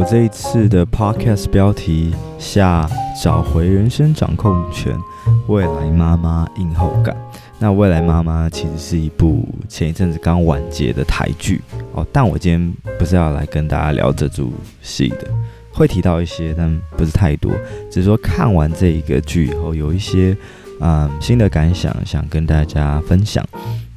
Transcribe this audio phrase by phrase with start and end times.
[0.00, 2.88] 我这一次的 podcast 标题下
[3.22, 4.98] 找回人生掌控权，
[5.46, 7.14] 未来妈妈映后感。
[7.58, 11.60] 那未来妈妈其实是一部前一阵子刚完结的台剧
[11.92, 15.28] 哦，但我今天不是要来跟大家聊这组戏的，
[15.70, 17.52] 会提到一些，但不是太多，
[17.90, 20.34] 只是说看完这一个剧以后有一些
[20.80, 23.46] 嗯新的感想，想跟大家分享。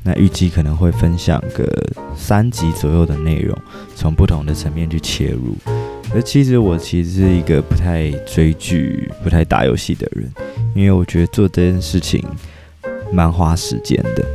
[0.05, 1.65] 那预计可能会分享个
[2.13, 3.57] 三集左右的内容，
[3.95, 5.55] 从不同的层面去切入。
[6.13, 10.31] 而其实我其实是一个不太追剧、不太打游戏的人，
[10.75, 12.23] 因为我觉得做这件事情
[13.11, 14.25] 蛮花时间的。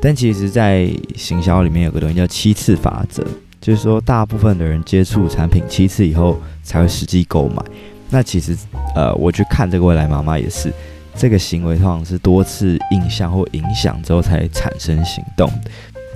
[0.00, 3.24] 但其实，在行销里面有个东西叫七次法则，
[3.60, 7.62] 就是说大部分的人接触产品七次以后才会实际购买。
[8.10, 8.56] 那其实，
[8.94, 10.72] 呃，我去看这个未来妈妈也是。
[11.20, 15.50] 这个行为通常是多次印象或影响之后才产生行动。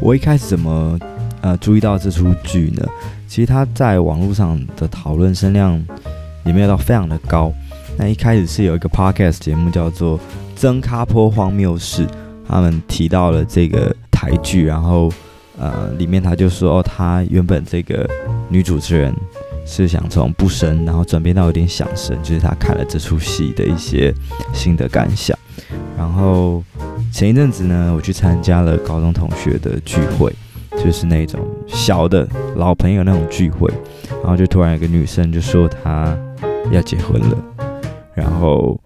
[0.01, 0.97] 我一开始怎么
[1.43, 2.87] 呃注意到这出剧呢？
[3.29, 5.81] 其实它在网络上的讨论声量
[6.47, 7.53] 也没有到非常的高。
[7.99, 10.19] 那一开始是有一个 podcast 节目叫做
[10.57, 12.07] 《曾咖坡荒谬事》，
[12.49, 15.13] 他们提到了这个台剧，然后
[15.59, 18.09] 呃里面他就说，哦，他原本这个
[18.49, 19.15] 女主持人。
[19.65, 24.13] 是想从不生，然后转变到有点想生，就是他看了这出戏的一些
[24.53, 25.39] 新的感想。
[25.97, 26.65] 然后
[27.13, 30.35] 前一阵子呢，我去参加了高中同学的聚会，
[30.77, 33.69] 就是那种小的老朋友那种聚会。
[34.23, 36.17] 然后就突然有个女生就说她
[36.71, 37.37] 要结婚了，
[38.15, 38.79] 然后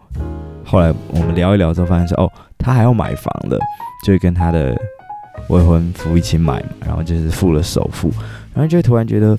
[0.65, 3.59] 后来我们聊一聊之后，发现说哦，她还要买房了，
[4.05, 4.75] 就跟她的
[5.49, 8.11] 未婚夫一起买嘛，然后就是付了首付，
[8.55, 9.37] 然后就突然觉得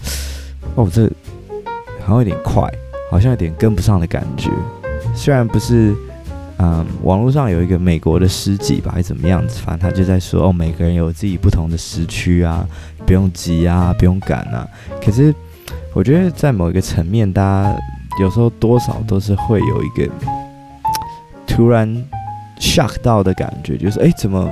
[0.76, 1.10] 哦这。
[2.06, 2.64] 好像有点快，
[3.12, 4.50] 好像有点跟不上的感觉。
[5.14, 5.94] 虽然不是，
[6.60, 12.68] 嗯，网络上有一个美国的诗集吧，还是怎么样子，反正他就在说哦，每个人有自己不同的时区啊，
[13.06, 14.68] 不用急啊，不用赶啊。
[15.04, 15.34] 可是
[15.94, 17.78] 我觉得在某一个层面，大家
[18.20, 20.10] 有时候多少都是会有一个
[21.46, 21.88] 突然
[22.60, 24.50] shock 到的感觉，就是哎，怎么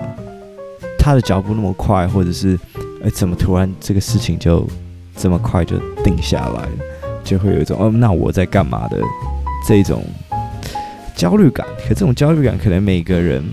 [1.00, 2.60] 他的脚步那么快，或者是
[3.04, 4.68] 哎，怎么突然这个事情就
[5.18, 6.70] 这么快就定下来了。
[7.24, 9.00] 就会有一种哦，那我在干嘛的
[9.68, 10.04] 这种
[11.16, 11.66] 焦虑感。
[11.88, 13.44] 可这种焦虑感，可能每个人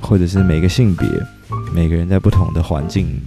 [0.00, 1.08] 或者是每个性别，
[1.74, 3.20] 每个人在不同的环境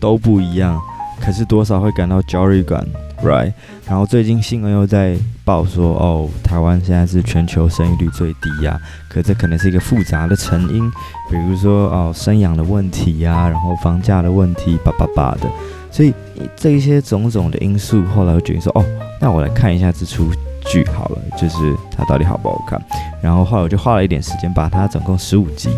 [0.00, 0.80] 都不一样。
[1.20, 2.86] 可是多少会感到焦虑感
[3.24, 3.52] ，right？
[3.84, 8.78] 然后最近新闻又在报说，哦，台湾现在是全球生育率最低呀。
[9.08, 10.88] 可这可能是一个复杂的成因，
[11.28, 15.50] 比如说哦，生养的问题呀，然后房价的问题，叭叭叭的。
[15.90, 16.14] 所以
[16.54, 18.84] 这一些种种的因素，后来我决定说，哦。
[19.20, 20.30] 那我来看一下这出
[20.68, 22.80] 剧好了，就是它到底好不好看。
[23.22, 25.70] 然后后来我就花了一点时间，把它总共十五集，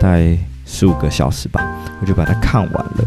[0.00, 0.36] 大概
[0.66, 1.60] 十五个小时吧，
[2.00, 3.04] 我就把它看完了。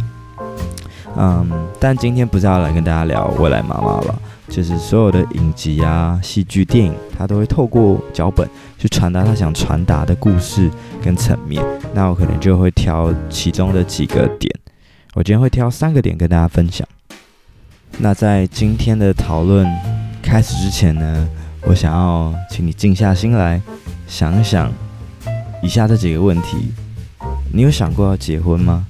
[1.18, 4.16] 嗯，但今天不是要来跟大家聊未来妈妈了，
[4.48, 10.72] 就是所有的影集啊、戏剧、电影，它都会透过脚本去传达他想传达的故事
[11.04, 11.62] 跟层面。
[11.94, 14.50] 那我可能就会挑其中的几个点，
[15.14, 16.88] 我今天会挑三个点跟大家分享。
[17.98, 19.68] 那在今天的讨论
[20.32, 21.28] 开始之前呢，
[21.64, 23.62] 我想要请你静下心来，
[24.08, 24.72] 想一想
[25.62, 26.72] 以下这几个问题：
[27.52, 28.88] 你有想过要结婚吗？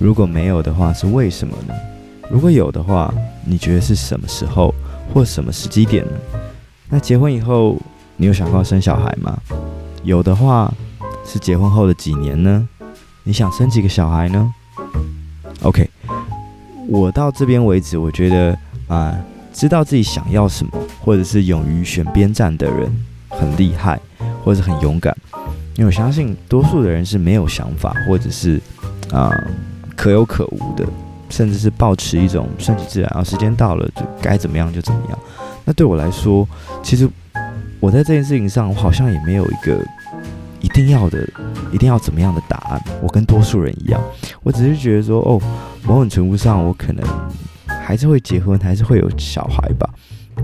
[0.00, 1.74] 如果没有的话，是为什么呢？
[2.30, 3.12] 如果有的话，
[3.44, 4.74] 你觉得是什么时候
[5.12, 6.12] 或什么时机点呢？
[6.88, 7.76] 那结婚以后，
[8.16, 9.38] 你有想过要生小孩吗？
[10.04, 10.72] 有的话，
[11.22, 12.66] 是结婚后的几年呢？
[13.24, 14.50] 你想生几个小孩呢
[15.64, 15.90] ？OK。
[16.88, 18.58] 我到这边为止，我觉得
[18.88, 19.14] 啊、
[19.52, 22.90] 知道自己想要什么，或者是勇于选边站的人
[23.28, 24.00] 很厉害，
[24.42, 25.16] 或者很勇敢。
[25.76, 28.60] 因为我相信多数的人是没有想法，或者是
[29.10, 29.30] 啊、
[29.96, 30.84] 可有可无的，
[31.28, 35.18] 甚至是抱持一种顺其自然，啊，时间到了就该怎么样就怎么样。
[35.64, 36.48] 那对我来说，
[36.82, 37.08] 其实
[37.78, 39.78] 我在这件事情上，我好像也没有一个
[40.60, 41.26] 一定要的、
[41.72, 42.82] 一定要怎么样的答案。
[43.02, 44.00] 我跟多数人一样，
[44.42, 45.40] 我只是觉得说，哦。
[45.84, 47.04] 某种程度上，我可能
[47.82, 49.92] 还是会结婚，还是会有小孩吧。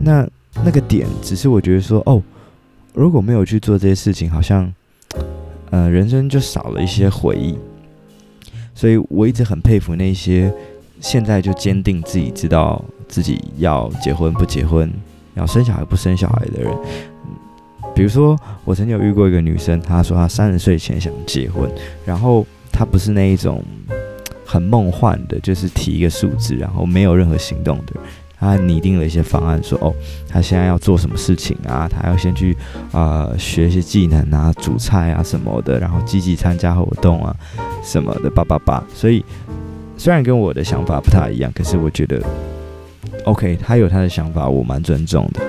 [0.03, 0.29] 那
[0.65, 2.23] 那个点，只是我觉得说，哦，
[2.93, 4.71] 如果没有去做这些事情，好像，
[5.71, 7.57] 呃，人生就少了一些回忆。
[8.75, 10.53] 所以我一直很佩服那些
[11.01, 14.93] 现在就坚定自己知道自己要结婚不结婚，
[15.35, 16.73] 要生小孩不生小孩的人。
[17.95, 21.71] 比如说，我曾经有遇过一个女生，她说她三十岁前想结婚，
[22.05, 23.65] 然后她不是那一种。
[24.51, 27.93] 很梦幻的，就是提一个数字，然后没有任何行动的。
[28.41, 29.93] 他拟定了一些方案，说：“哦，
[30.27, 31.87] 他现在要做什么事情啊？
[31.87, 32.57] 他要先去
[32.93, 37.37] 啊、学一些技能啊，煮菜啊什么的，然后积极参加活动啊
[37.83, 39.23] 什么的，叭叭叭。”所以
[39.99, 42.23] 虽然跟我的想法不太一样，可是我觉得
[43.25, 45.41] OK，他有他的想法，我蛮尊重的。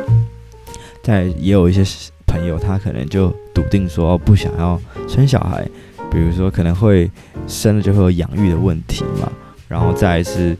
[1.01, 1.83] 但也有一些
[2.27, 5.65] 朋友，他可能就笃定说不想要生小孩，
[6.11, 7.09] 比如说可能会
[7.47, 9.31] 生了就会有养育的问题嘛。
[9.67, 10.57] 然后再是，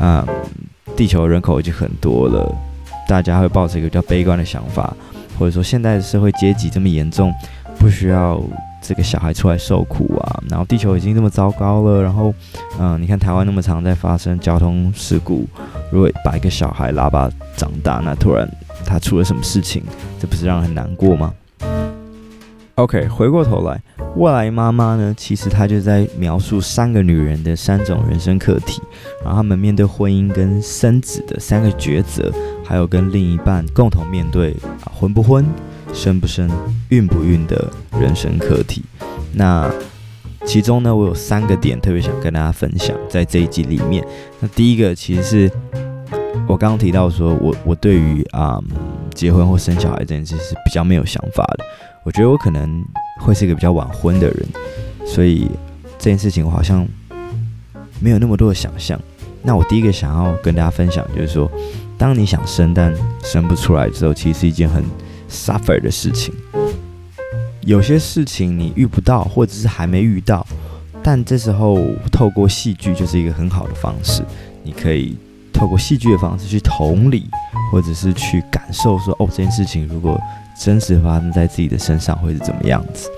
[0.00, 0.26] 嗯，
[0.96, 2.54] 地球人口已经很多了，
[3.08, 4.96] 大家会抱着一个比较悲观的想法，
[5.38, 7.32] 或者说现在的社会阶级这么严重，
[7.78, 8.40] 不需要。
[8.82, 12.32] 这个小孩出来受苦啊，然后地球已经这么糟糕了，然后，
[12.78, 15.44] 嗯，你看台湾那么常在发生交通事故，
[15.90, 18.48] 如果把一个小孩拉拔长大，那突然
[18.84, 19.82] 他出了什么事情，
[20.20, 21.34] 这不是让人很难过吗
[22.76, 23.82] ？OK，回过头来，
[24.14, 28.80] 未来妈妈呢，其实她就在描述三个女人的三种人生课题，
[29.22, 32.32] 然后她们面对婚姻跟生子的三个抉择，
[32.64, 34.52] 还有跟另一半共同面对
[34.84, 35.44] 啊，婚不婚。
[35.94, 36.50] 生不生、
[36.90, 38.84] 孕不孕的人生课题，
[39.32, 39.72] 那
[40.44, 44.06] 其中呢，我有三个点特别想跟大家分享，在这一集里面。
[44.40, 45.50] 那第一个其实是
[46.46, 48.60] 我刚刚提到说，我我对于啊、
[49.16, 51.64] 结婚或生小孩这件事是比较没有想法的。
[52.04, 52.84] 我觉得我可能
[53.18, 54.46] 会是一个比较晚婚的人，
[55.04, 55.50] 所以
[55.98, 56.86] 这件事情我好像
[57.98, 59.00] 没有那么多的想象。
[59.42, 61.50] 那我第一个想要跟大家分享就是说，
[61.96, 64.84] 当你想生但生不出来之后，其实是一件很
[65.30, 66.34] suffer 的事情，
[67.62, 70.46] 有些事情你遇不到，或者是还没遇到，
[71.02, 71.80] 但这时候
[72.12, 74.22] 透过戏剧就是一个很好的方式。
[74.62, 75.16] 你可以
[75.56, 77.30] 透过戏剧的方式去同理，
[77.72, 80.20] 或者是去感受说，哦，这件事情如果
[80.60, 83.08] 真实发生在自己的身上，会是怎么样子？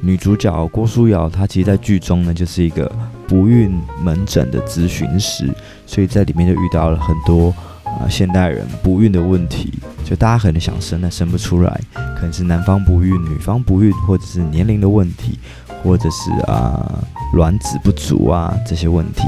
[0.00, 2.90] 女主角郭书瑶，她其实，在剧中呢，就是一个
[3.28, 5.52] 不孕门诊的咨询师，
[5.86, 7.54] 所以在里面就遇到了很多。
[7.84, 9.72] 啊，现代人不孕的问题，
[10.04, 11.80] 就大家可能想生但生不出来，
[12.16, 15.38] 可能是男方不孕、女方不孕，或者是年龄的问题，
[15.80, 19.22] 或者是啊卵子不足啊这些问题。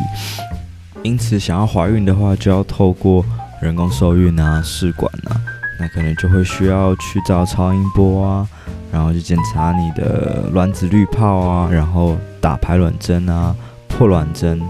[1.06, 3.24] 因此，想要怀孕的话，就要透过
[3.60, 5.40] 人工受孕啊、试管啊，
[5.78, 8.48] 那可能就会需要去照超音波啊，
[8.90, 13.54] 然后去检查你的卵子滤泡啊，然后打排卵针啊、
[13.86, 14.60] 破卵针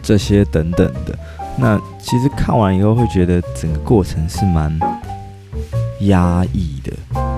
[0.00, 1.18] 这些等等的。
[1.56, 4.78] 那其实看完以后会觉得整个过程是蛮
[6.02, 6.92] 压抑的，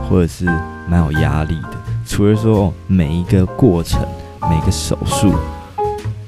[0.09, 0.45] 或者是
[0.87, 1.77] 蛮有压力的。
[2.07, 4.07] 除了说，每一个过程、
[4.43, 5.33] 每个手术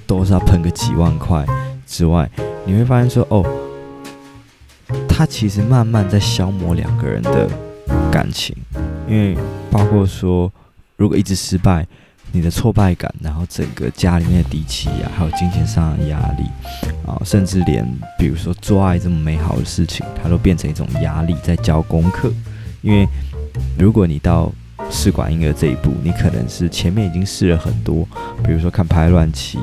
[0.06, 1.44] 都是要喷个几万块
[1.86, 2.30] 之外，
[2.64, 3.44] 你会发现说哦，
[5.08, 7.48] 他其实慢慢在消磨两个人的
[8.10, 8.56] 感情，
[9.08, 9.36] 因为
[9.70, 10.52] 包括说
[10.96, 11.86] 如果一直失败。
[12.36, 16.42] 你的挫败感，然后整个家里面的底气压，还有金钱上的压力，
[17.06, 17.86] 啊，甚至连
[18.18, 22.32] 比如说做爱这么美好的事情，它都变成一种压力，在交功课。
[22.82, 23.06] 因为
[23.78, 24.50] 如果你到
[24.90, 28.06] 试管婴儿这一步，你可能是前面已经试了很多，
[28.44, 29.58] 比如说看排卵期，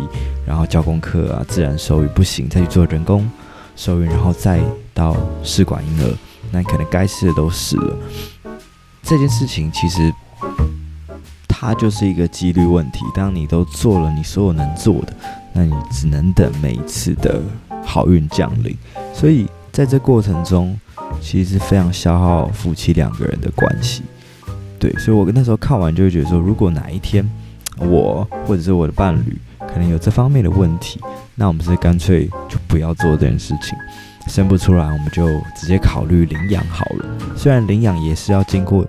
[0.46, 3.30] 然后交功课啊，自然受孕不行，再去做人工
[3.76, 4.60] 受孕，然后再
[4.94, 6.18] 到试管婴儿，
[6.52, 7.98] 那你可能该试的都试了。
[9.04, 10.14] 这件事情其实。
[11.64, 13.06] 它就是一个几率问题。
[13.14, 15.14] 当你都做了你所有能做的，
[15.54, 17.40] 那你只能等每一次的
[17.86, 18.76] 好运降临。
[19.14, 20.76] 所以在这过程中，
[21.22, 24.02] 其实是非常消耗夫妻两个人的关系。
[24.82, 27.24] 对，所以我那时候看完就会觉得说，如果哪一天
[27.78, 31.00] 我或者是我的伴侣可能有这方面的问题，
[31.36, 33.78] 那我们是干脆就不要做这件事情，
[34.28, 37.06] 生不出来我们就直接考虑领养好了。
[37.38, 38.86] 虽然领养也是要经过。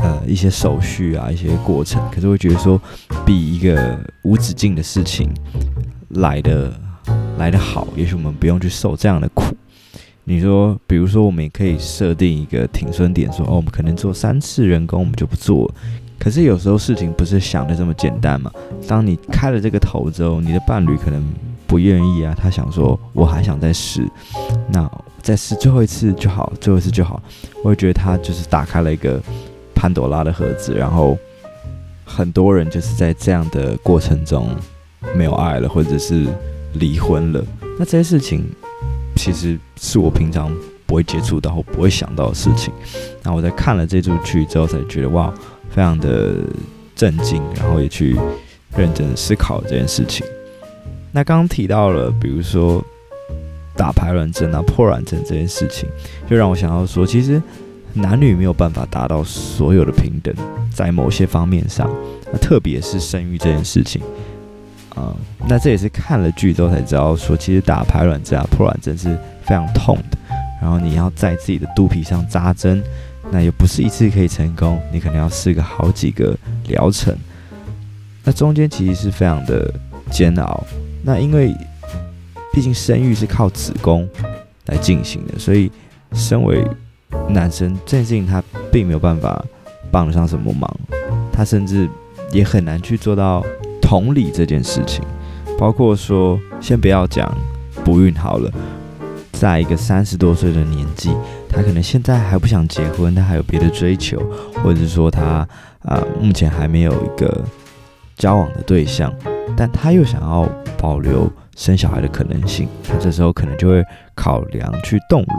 [0.00, 2.78] 呃，一些手续啊，一些过程，可是会觉得说，
[3.24, 5.32] 比一个无止境的事情
[6.10, 6.70] 来的
[7.38, 7.86] 来的好。
[7.96, 9.56] 也许我们不用去受这样的苦。
[10.24, 15.74] 你说，比如说，我们也可以设定一个停损点，说，哦，我们可能做三次人工，我们就不做了。
[16.18, 18.50] 可是有时候事情不是想的这么简单嘛。
[18.88, 21.22] 当你开了这个头之后，你的伴侣可能
[21.66, 24.08] 不愿意啊，他想说，我还想再试，
[24.68, 24.90] 那
[25.22, 27.22] 再试最后一次就好，最后一次就好。
[27.62, 29.20] 我也觉得他就是打开了一个。
[29.76, 31.18] 潘朵拉的盒子，然后
[32.06, 34.48] 很多人就是在这样的过程中
[35.14, 36.26] 没有爱了，或者是
[36.74, 37.44] 离婚了。
[37.78, 38.46] 那这些事情
[39.16, 40.54] 其实是我平常
[40.86, 42.72] 不会接触到或不会想到的事情。
[43.22, 45.32] 那我在看了这出剧之后，才觉得哇，
[45.70, 46.36] 非常的
[46.94, 48.16] 震惊，然后也去
[48.76, 50.26] 认真思考这件事情。
[51.12, 52.84] 那刚刚提到了，比如说
[53.76, 55.88] 打排卵针啊、破卵针这件事情，
[56.28, 57.40] 就让我想到说，其实。
[57.96, 60.34] 男女没有办法达到所有的平等，
[60.74, 61.88] 在某些方面上，
[62.32, 64.02] 那特别是生育这件事情，
[64.96, 65.14] 嗯，
[65.48, 70.16] 那这也是看了剧之后才知道，说其实打排卵针啊、破卵针是非常痛的，
[70.62, 72.82] 然后你要在自己的肚皮上扎针，
[73.30, 76.36] 那也不是一次可以成功，你可能要试个好几个
[76.68, 77.16] 疗程，
[78.22, 79.72] 那中间其实是非常的
[80.10, 80.64] 煎熬，
[81.02, 81.52] 那因为
[82.52, 84.08] 毕竟生育是靠子宫
[84.66, 85.72] 来进行的，所以
[86.12, 86.64] 身为
[87.28, 89.44] 男生这件事情他并没有办法
[89.90, 90.70] 帮得上什么忙，
[91.32, 91.88] 他甚至
[92.30, 93.44] 也很难去做到
[93.94, 95.04] 同理这件事情。
[95.56, 97.32] 包括说，先不要讲
[97.84, 98.50] 不孕好了，
[99.30, 101.10] 在一个三十多岁的年纪，
[101.48, 104.20] 他可能现在还不想结婚，他还有别的追求，
[104.60, 105.46] 或者是说他
[105.82, 107.44] 啊、目前还没有一个
[108.16, 109.14] 交往的对象，
[109.56, 110.44] 但他又想要
[110.76, 113.80] 保留生小孩的可能性，他这时候可能就会
[114.16, 115.38] 考量去冻卵。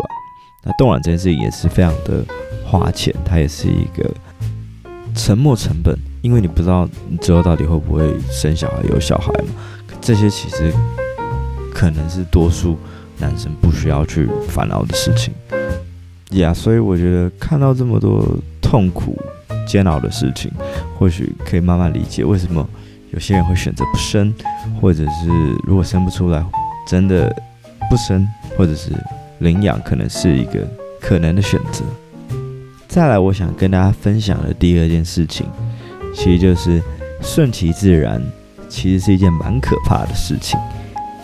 [0.64, 2.24] 那冻卵这件事情也是非常的
[2.64, 4.10] 花钱，它也是一个
[5.14, 5.94] 沉没成本，
[6.26, 8.02] 因为你不知道你之后到底会不会
[8.32, 9.50] 生小孩有小孩嘛。
[10.02, 10.74] 这些其实
[11.72, 12.76] 可能是多数
[13.20, 15.32] 男生不需要去烦恼的事情
[16.32, 18.28] 呀所以我觉得看到这么多
[18.60, 19.16] 痛苦、
[19.68, 20.52] 煎熬的事情，
[20.98, 22.68] 或许可以慢慢理解为什么
[23.12, 24.34] 有些人会选择不生，
[24.82, 25.30] 或者是
[25.64, 26.44] 如果生不出来，
[26.88, 27.32] 真的
[27.88, 28.28] 不生，
[28.58, 28.90] 或者是
[29.38, 30.68] 领养，可能是一个
[31.00, 31.84] 可能的选择。
[32.88, 35.46] 再来，我想跟大家分享的第二件事情，
[36.16, 36.82] 其实就是
[37.22, 38.22] 顺其自然。
[38.68, 40.60] 其实是一件蛮可怕的事情。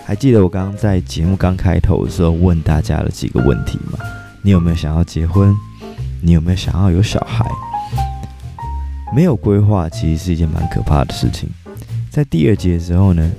[0.05, 3.98] 还记得我刚刚在节目刚开头的时候问大家的几个问题吗？
[4.43, 5.53] 你有没有想要结婚？
[6.21, 7.43] 你有没有想要有小孩？
[9.13, 11.50] 没有规划其实是一件蛮可怕的事情。
[12.12, 13.29] 在第二集的时候呢，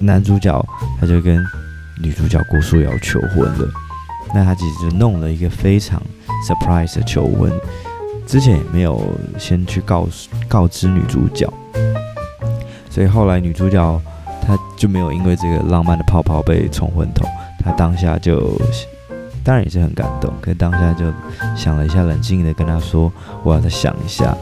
[0.00, 0.66] 男主角
[1.00, 1.42] 他就跟
[2.02, 3.70] 女主角郭书瑶求婚了。
[4.34, 6.02] 那他其实就弄了一个非常
[6.46, 7.50] surprise 的求婚，
[8.32, 8.98] 之前也没有
[9.38, 11.46] 先去告诉告知女主角。
[12.88, 14.00] 所以后来女主角
[14.40, 17.26] 她就没有因为这个浪漫的泡泡被冲昏头，
[17.62, 18.58] 她当下就
[19.44, 21.04] 当然也是很感动，可是当下就
[21.54, 23.12] 想了一下，冷静的跟她说
[23.44, 24.34] ：“我要再想一下。”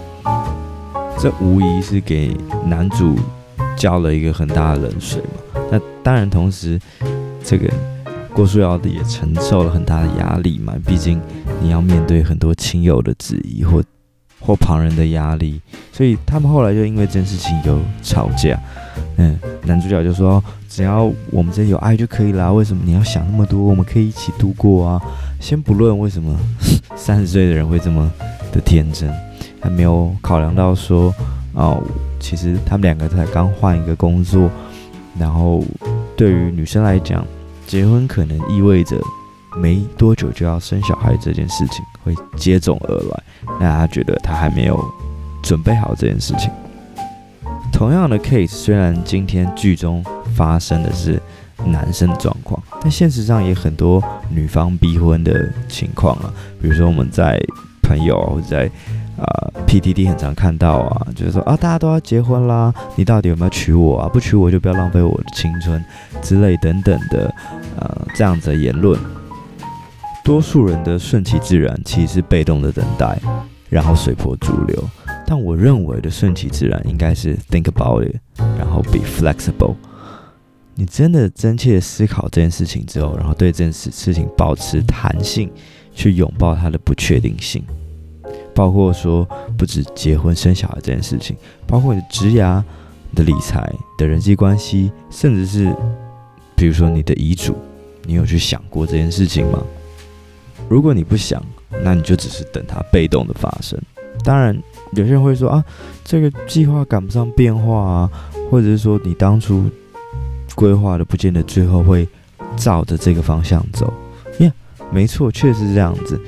[1.18, 3.18] 这无疑是给男主
[3.76, 5.60] 浇了一个很大的冷水嘛。
[5.68, 6.78] 那当然，同时
[7.42, 7.68] 这个
[8.34, 11.20] 郭书瑶的也承受了很大的压力嘛，毕竟
[11.60, 13.82] 你要面对很多亲友的质疑或。
[14.42, 15.60] 或旁人的压力，
[15.92, 18.58] 所以他们后来就因为这件事情有吵架。
[19.18, 23.62] 嗯，男主角就说：“只要我们这有爱就可以啦，为什么你要想那么多？
[23.62, 25.02] 我们可以一起度过啊！
[25.40, 26.34] 先不论为什么
[26.96, 28.10] 三十岁的人会这么
[28.50, 29.12] 的天真，
[29.60, 31.14] 还没有考量到说，
[31.52, 31.78] 哦，
[32.18, 34.50] 其实他们两个才刚换一个工作，
[35.18, 35.62] 然后
[36.16, 37.22] 对于女生来讲，
[37.70, 39.00] 结婚可能意味着。”
[39.56, 43.22] 没多久就要生小孩这件事情会接踵而来，
[43.58, 44.78] 那他觉得他还没有
[45.42, 46.48] 准备好这件事情。
[47.72, 50.04] 同样的 case，虽然今天剧中
[50.36, 51.20] 发生的是
[51.66, 54.00] 男生的状况，但现实上也很多
[54.32, 56.32] 女方逼婚的情况啊。
[56.62, 57.36] 比如说我们在
[57.82, 58.70] 朋友或者在
[59.18, 59.26] 啊、
[59.66, 64.08] PTT 很常看到啊，就是说啊大家都要结婚啦，你到底有没有娶我啊？
[64.08, 65.84] 不娶我就不要浪费我的青春
[66.22, 67.34] 之类等等的
[67.80, 68.98] 呃这样子的言论。
[70.22, 73.20] 多数人的顺其自然，其实是被动的等待，
[73.68, 74.82] 然后随波逐流。
[75.26, 78.16] 但我认为的顺其自然，应该是 think about it，
[78.58, 79.74] 然后 be flexible。
[80.74, 85.50] 你真的真切思考这件事情之后，然后对这件事事情保持弹性，
[85.94, 87.64] 去拥抱它的不确定性。
[88.54, 92.62] 包括说，不止结婚生小孩这件事情，包括你的职涯、
[93.10, 95.74] 你的理财、的人际关系，甚至是
[96.56, 97.56] 比如说你的遗嘱，
[98.10, 99.62] 你有去想过这件事情吗？
[100.68, 101.40] 如果你不想，
[101.84, 103.80] 那你就只是等它被动的发生。
[104.24, 104.52] 当然，
[104.94, 105.64] 有些人会说啊，
[106.04, 108.10] 这个计划赶不上变化啊，
[108.50, 109.70] 或者是说你当初
[110.56, 112.08] 规划的不见得最后会
[112.56, 113.92] 照着这个方向走。
[114.40, 114.52] 呀，
[114.90, 116.20] 没错，确实是这样子。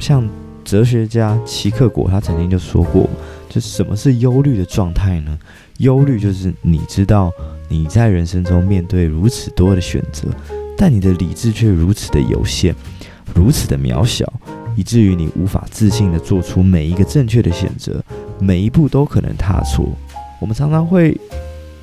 [0.00, 0.26] 像
[0.64, 3.06] 哲学家齐克果他曾经就说过，
[3.50, 5.38] 就什么是忧虑的状态呢？
[5.80, 7.30] 忧虑就是你知道
[7.68, 10.26] 你在人生中面对如此多的选择，
[10.78, 12.74] 但你的理智却如此的有限。
[13.34, 14.32] 如此的渺小，
[14.74, 18.02] 以至于你无法自信地做出每一个正确的选择，
[18.38, 19.86] 每一步都可能踏错。
[20.40, 21.18] 我们常常会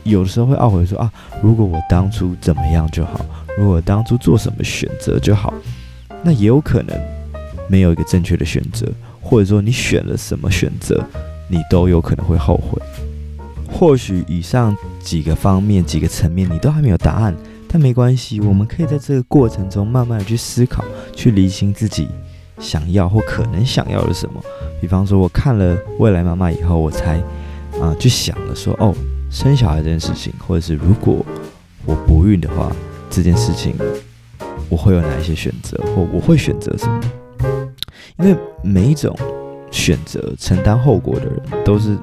[0.03, 1.11] 有的时候会懊悔说啊，
[1.43, 3.23] 如果我当初怎么样就好，
[3.57, 5.53] 如果当初做什么选择就好。
[6.23, 6.99] 那也有可能
[7.69, 8.87] 没有一个正确的选择，
[9.21, 11.05] 或者说你选了什么选择，
[11.47, 12.81] 你都有可能会后悔。
[13.71, 17.35] 或许以上几个方面、几个层面，你都还没有答案。
[17.75, 20.81] 但没关系，我们可以在这个过程中慢慢的去思考，
[21.13, 22.07] 去厘清自己
[22.57, 24.41] 想要或可能想要的什么。
[24.79, 27.17] 比方说，我看了《未来妈妈》以后，我才
[27.81, 28.95] 啊、去想了说，哦，
[29.29, 31.17] 生小孩这件事情，或者是如果
[31.85, 32.71] 我不孕的话，
[33.09, 33.75] 这件事情
[34.69, 37.01] 我会有哪一些选择，或我会选择什么？
[38.19, 39.13] 因为每一种
[39.75, 41.97] 选择承担后果的人都是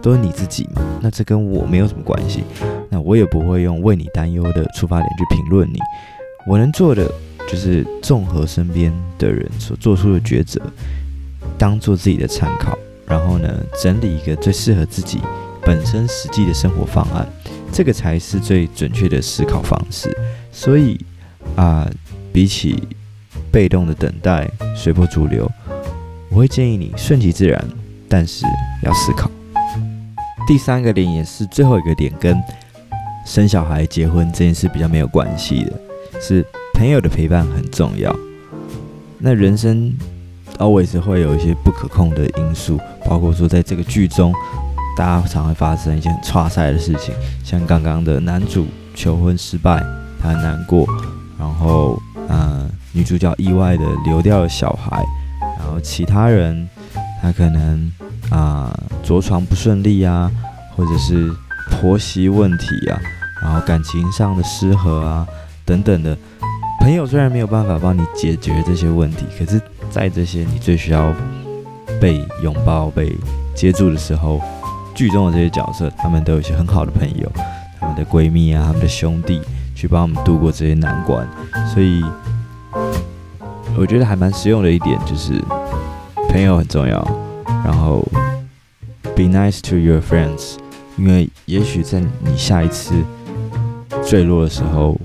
[0.00, 2.42] 都是你自己嘛，那这跟我没有什么关系。
[2.88, 5.78] 那我也不会用为你担忧的出发点去评论你。
[6.46, 7.06] 我能做的
[7.46, 10.58] 就是综合身边的人所做出的抉择，
[11.58, 15.20] 当做自己的参考，然后呢，整理一个最适合自己
[15.62, 17.28] 本身实际的生活方案，
[17.70, 20.10] 这个才是最准确的思考方式。
[20.50, 20.98] 所以
[21.54, 21.88] 啊、
[22.32, 22.82] 比起
[23.52, 25.50] 被动的等待、随波逐流，
[26.30, 27.62] 我会建议你顺其自然，
[28.08, 28.46] 但是
[28.84, 29.30] 要思考。
[30.46, 32.40] 第三个点也是最后一个点，跟
[33.26, 35.72] 生小孩、结婚这件事比较没有关系的，
[36.20, 36.44] 是
[36.74, 38.14] 朋友的陪伴很重要。
[39.18, 39.92] 那人生
[40.58, 44.32] always 会有一些不可控的因素，包括说在这个剧中，
[44.96, 49.84] 大家常会发生一些很差赛的事情，像刚刚的男主求婚失败，
[50.22, 50.86] 他很难过，
[51.38, 55.04] 然后嗯、女主角意外的流掉了小孩，
[55.62, 56.66] 然后其他人
[57.20, 57.92] 他可能
[58.30, 60.30] 啊、着床不顺利啊，
[60.74, 61.30] 或者是
[61.70, 62.98] 婆媳问题啊，
[63.42, 65.26] 然后感情上的失和啊
[65.66, 66.16] 等等的。
[66.80, 71.12] 朋友虽然没有办法帮你解决这些问题，可是，在这些你最需要
[72.00, 73.14] 被拥抱、被
[73.54, 74.40] 接住的时候，
[74.94, 77.30] 剧中的这些角色，他们都有一些很好的朋友，
[77.78, 79.42] 他们的闺蜜啊，他们的兄弟，
[79.74, 81.28] 去帮我们度过这些难关。
[81.74, 82.02] 所以，
[83.80, 85.42] 我觉得还蛮实用的一点就是，
[86.28, 87.02] 朋友很重要。
[87.64, 88.06] 然后
[89.16, 90.58] ，be nice to your friends，
[90.98, 92.92] 因为也许在你下一次
[94.04, 95.00] 坠落的时候。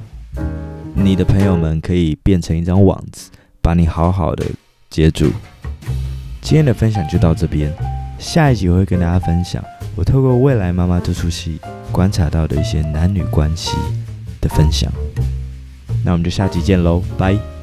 [0.98, 3.29] 你的朋友们可以变成一张网子，
[3.62, 4.46] 把你好好的
[4.89, 5.29] 接住。
[6.41, 7.72] 今天的分享就到这边，
[8.17, 9.63] 下一集我会跟大家分享
[9.96, 11.60] 我透过《未来妈妈》这出戏
[11.91, 13.75] 观察到的一些男女关系
[14.41, 14.91] 的分享。
[16.03, 17.54] 那我们就下集见喽，拜。